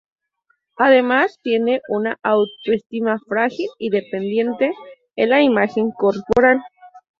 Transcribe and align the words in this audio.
Además, 0.77 1.37
tienen 1.43 1.79
una 1.87 2.17
autoestima 2.23 3.19
frágil 3.27 3.69
y 3.77 3.91
dependiente 3.91 4.73
en 5.15 5.29
la 5.29 5.43
imagen 5.43 5.91
corporal. 5.91 6.59